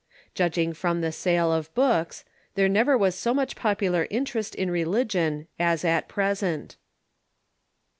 Judging 0.33 0.73
from 0.73 1.01
the 1.01 1.11
sale 1.11 1.53
of 1.53 1.71
books, 1.75 2.25
there 2.55 2.67
never 2.67 2.97
was 2.97 3.13
so 3.13 3.35
much 3.35 3.55
popular 3.55 4.07
interest 4.09 4.55
in 4.55 4.71
religion 4.71 5.47
as 5.59 5.85
at 5.85 6.07
present. 6.07 6.75